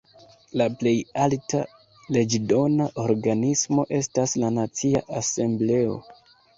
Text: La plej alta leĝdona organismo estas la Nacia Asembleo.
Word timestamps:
La 0.61 0.65
plej 0.79 0.93
alta 1.25 1.61
leĝdona 2.17 2.89
organismo 3.05 3.89
estas 4.03 4.37
la 4.45 4.53
Nacia 4.61 5.07
Asembleo. 5.25 6.05